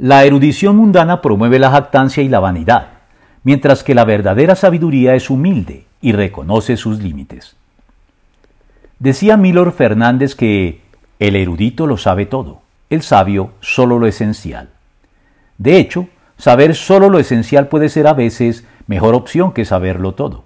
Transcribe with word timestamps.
La 0.00 0.22
erudición 0.22 0.76
mundana 0.76 1.20
promueve 1.20 1.58
la 1.58 1.72
jactancia 1.72 2.22
y 2.22 2.28
la 2.28 2.38
vanidad, 2.38 2.86
mientras 3.42 3.82
que 3.82 3.96
la 3.96 4.04
verdadera 4.04 4.54
sabiduría 4.54 5.16
es 5.16 5.28
humilde 5.28 5.86
y 6.00 6.12
reconoce 6.12 6.76
sus 6.76 7.02
límites. 7.02 7.56
Decía 9.00 9.36
Milor 9.36 9.72
Fernández 9.72 10.36
que 10.36 10.82
el 11.18 11.34
erudito 11.34 11.88
lo 11.88 11.96
sabe 11.96 12.26
todo, 12.26 12.62
el 12.90 13.02
sabio 13.02 13.50
solo 13.58 13.98
lo 13.98 14.06
esencial. 14.06 14.68
De 15.56 15.78
hecho, 15.78 16.06
saber 16.36 16.76
solo 16.76 17.10
lo 17.10 17.18
esencial 17.18 17.66
puede 17.66 17.88
ser 17.88 18.06
a 18.06 18.14
veces 18.14 18.64
mejor 18.86 19.16
opción 19.16 19.52
que 19.52 19.64
saberlo 19.64 20.14
todo. 20.14 20.44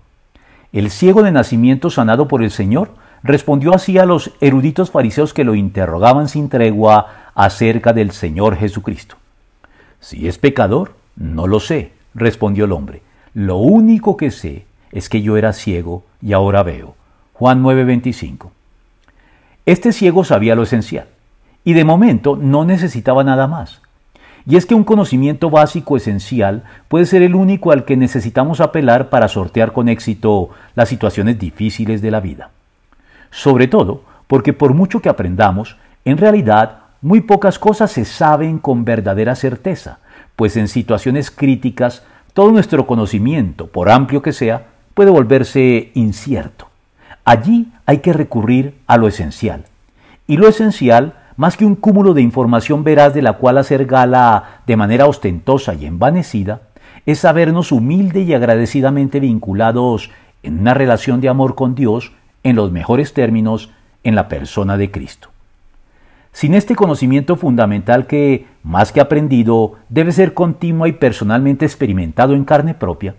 El 0.73 0.91
ciego 0.91 1.23
de 1.23 1.31
nacimiento 1.31 1.91
sanado 1.91 2.27
por 2.27 2.43
el 2.43 2.53
Señor 2.53 2.95
respondió 3.23 3.75
así 3.75 3.99
a 3.99 4.07
los 4.07 4.31
eruditos 4.41 4.91
fariseos 4.91 5.35
que 5.35 5.45
lo 5.45 5.55
interrogaban 5.55 6.31
sin 6.31 6.49
tregua 6.49 7.33
acerca 7.35 7.93
del 7.93 8.13
Señor 8.13 8.57
Jesucristo. 8.57 9.17
Si 10.03 10.27
es 10.27 10.37
pecador, 10.37 10.97
no 11.15 11.47
lo 11.47 11.61
sé, 11.61 11.93
respondió 12.13 12.65
el 12.65 12.73
hombre. 12.73 13.03
Lo 13.35 13.59
único 13.59 14.17
que 14.17 14.33
sé 14.33 14.67
es 14.91 15.09
que 15.09 15.23
yo 15.23 15.37
era 15.37 15.53
ciego 15.53 16.03
y 16.21 16.33
ahora 16.33 16.65
veo. 16.65 16.97
Juan 17.35 17.63
9:25. 17.63 18.51
Este 19.65 19.93
ciego 19.93 20.25
sabía 20.25 20.57
lo 20.57 20.65
esencial 20.65 21.07
y 21.63 21.75
de 21.75 21.85
momento 21.85 22.37
no 22.37 22.65
necesitaba 22.65 23.23
nada 23.23 23.47
más. 23.47 23.81
Y 24.45 24.57
es 24.57 24.67
que 24.67 24.75
un 24.75 24.83
conocimiento 24.83 25.51
básico 25.51 25.97
esencial 25.97 26.65
puede 26.89 27.07
ser 27.07 27.23
el 27.23 27.37
único 27.37 27.71
al 27.71 27.85
que 27.85 27.97
necesitamos 27.97 28.61
apelar 28.61 29.09
para 29.09 29.29
sortear 29.29 29.73
con 29.73 29.89
éxito 29.89 30.51
las 30.75 30.89
situaciones 30.89 31.39
difíciles 31.39 32.03
de 32.03 32.11
la 32.11 32.19
vida. 32.19 32.51
Sobre 33.31 33.69
todo 33.69 34.03
porque 34.27 34.53
por 34.53 34.75
mucho 34.75 35.01
que 35.01 35.09
aprendamos, 35.09 35.77
en 36.05 36.19
realidad 36.19 36.82
muy 37.03 37.21
pocas 37.21 37.59
cosas 37.59 37.91
se 37.91 38.05
saben 38.05 38.59
con 38.59 38.85
verdadera 38.85 39.35
certeza, 39.35 39.99
pues 40.37 40.57
en 40.57 40.69
situaciones 40.69 41.31
críticas 41.31 42.05
todo 42.33 42.51
nuestro 42.51 42.87
conocimiento, 42.87 43.67
por 43.67 43.91
amplio 43.91 44.23
que 44.23 44.33
sea, 44.33 44.69
puede 44.95 45.11
volverse 45.11 45.91
incierto. 45.95 46.69
Allí 47.25 47.71
hay 47.85 47.99
que 47.99 48.13
recurrir 48.13 48.79
a 48.87 48.97
lo 48.97 49.09
esencial. 49.09 49.65
Y 50.27 50.37
lo 50.37 50.49
esencial 50.49 51.15
más 51.37 51.57
que 51.57 51.65
un 51.65 51.75
cúmulo 51.75 52.15
de 52.15 52.23
información 52.23 52.85
veraz 52.85 53.15
de 53.15 53.23
la 53.23 53.35
cual 53.35 53.59
hacer 53.59 53.87
gala 53.87 54.61
de 54.67 54.77
manera 54.77 55.07
ostentosa 55.07 55.75
y 55.75 55.87
envanecida, 55.87 56.61
es 57.05 57.21
sabernos 57.21 57.73
humilde 57.73 58.21
y 58.21 58.33
agradecidamente 58.33 59.19
vinculados 59.19 60.11
en 60.43 60.61
una 60.61 60.75
relación 60.75 61.21
de 61.21 61.29
amor 61.29 61.55
con 61.55 61.75
Dios 61.75 62.13
en 62.45 62.57
los 62.57 62.71
mejores 62.71 63.13
términos 63.13 63.71
en 64.05 64.15
la 64.15 64.29
persona 64.29 64.77
de 64.77 64.91
Cristo. 64.91 65.32
Sin 66.33 66.55
este 66.55 66.75
conocimiento 66.75 67.37
fundamental 67.37 68.07
que, 68.07 68.47
más 68.63 68.91
que 68.91 69.01
aprendido, 69.01 69.75
debe 69.89 70.13
ser 70.13 70.35
continuo 70.35 70.87
y 70.87 70.93
personalmente 70.93 71.65
experimentado 71.65 72.35
en 72.35 72.45
carne 72.45 72.75
propia, 72.75 73.15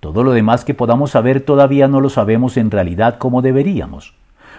todo 0.00 0.22
lo 0.22 0.32
demás 0.32 0.64
que 0.64 0.74
podamos 0.74 1.12
saber 1.12 1.40
todavía 1.40 1.88
no 1.88 2.00
lo 2.00 2.10
sabemos 2.10 2.56
en 2.56 2.70
realidad 2.70 3.18
como 3.18 3.42
deberíamos, 3.42 4.14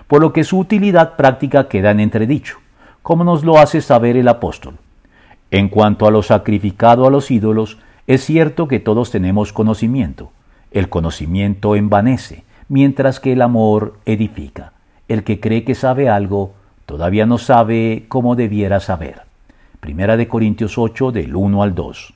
por 0.08 0.22
lo 0.22 0.34
que 0.34 0.44
su 0.44 0.60
utilidad 0.60 1.16
práctica 1.16 1.68
queda 1.68 1.92
en 1.92 2.00
entredicho 2.00 2.60
como 3.06 3.24
nos 3.24 3.44
lo 3.44 3.60
hace 3.60 3.82
saber 3.82 4.18
el 4.18 4.28
apóstol. 4.28 4.80
En 5.52 5.70
cuanto 5.70 6.08
a 6.08 6.12
lo 6.12 6.24
sacrificado 6.24 7.06
a 7.06 7.12
los 7.12 7.30
ídolos, 7.30 7.78
es 8.08 8.26
cierto 8.26 8.68
que 8.68 8.80
todos 8.80 9.12
tenemos 9.12 9.54
conocimiento. 9.54 10.32
El 10.72 10.90
conocimiento 10.90 11.76
envanece, 11.76 12.46
mientras 12.68 13.20
que 13.20 13.34
el 13.34 13.44
amor 13.44 14.00
edifica. 14.08 14.74
El 15.08 15.24
que 15.24 15.40
cree 15.40 15.64
que 15.64 15.76
sabe 15.76 16.10
algo, 16.10 16.54
todavía 16.86 17.26
no 17.26 17.38
sabe 17.38 18.06
cómo 18.08 18.36
debiera 18.36 18.80
saber. 18.80 19.22
Primera 19.80 20.18
de 20.18 20.28
Corintios 20.28 20.78
8 20.78 21.12
del 21.12 21.36
1 21.36 21.64
al 21.64 21.76
2. 21.76 22.14